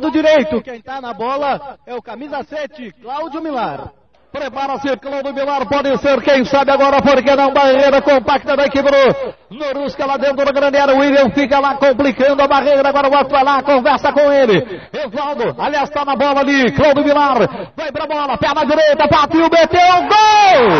[0.00, 3.92] Do direito, quem tá na bola é o camisa 7, Cláudio Milar.
[4.32, 10.04] Prepara-se, Cláudio Milar, pode ser, quem sabe agora, porque não, barreira compacta da do Norusca
[10.04, 13.62] lá dentro da grande área, William fica lá complicando a barreira, agora o outro lá,
[13.62, 18.66] conversa com ele, Evaldo, aliás, tá na bola ali, Cláudio Milar, vai pra bola, perna
[18.66, 20.73] direita, bateu, meteu, gol!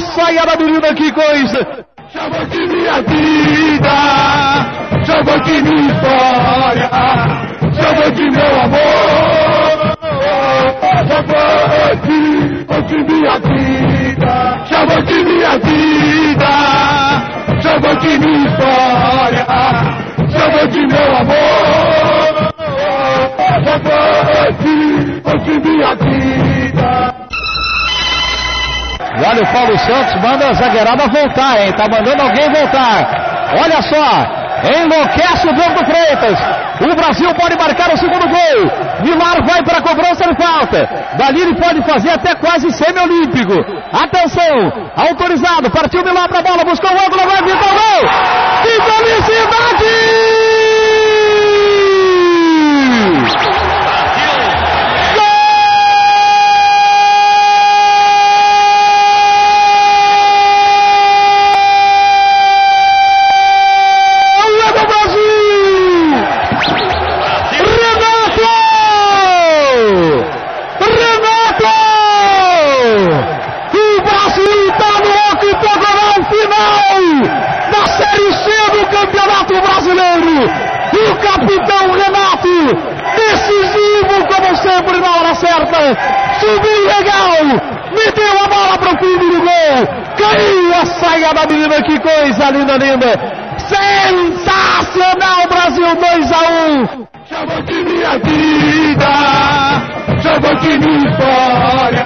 [0.00, 1.84] Saia da menina, que coisa.
[2.12, 3.96] Chama de minha vida,
[5.04, 6.90] chama de minha história,
[7.72, 9.60] chama de meu amor.
[11.08, 12.20] Chama de,
[12.82, 16.52] de minha vida, chama de minha vida,
[18.00, 19.46] de minha história,
[20.30, 22.50] chama de meu amor.
[23.64, 24.80] Chama de,
[25.44, 26.49] de minha vida.
[29.20, 31.72] E olha o Paulo Santos, manda a zagueirada voltar, hein?
[31.72, 33.52] Tá mandando alguém voltar.
[33.62, 34.40] Olha só,
[34.80, 36.38] enlouquece o Bento Freitas.
[36.80, 39.04] O Brasil pode marcar o segundo gol.
[39.04, 40.88] Vilar vai para a cobrança de falta.
[41.18, 43.52] Dali ele pode fazer até quase semi-olímpico.
[43.92, 48.49] Atenção, autorizado, partiu Vilar para a bola, buscou o ângulo, vai vir o gol.
[86.40, 87.44] Subiu legal,
[87.92, 89.86] meteu a bola para o fundo do gol,
[90.16, 93.40] caiu a saia da menina, que coisa linda, linda.
[93.58, 96.82] Sensacional, Brasil 2 a 1.
[96.82, 97.06] Um.
[97.28, 99.12] Chama de minha vida,
[100.22, 101.99] chama de minha história,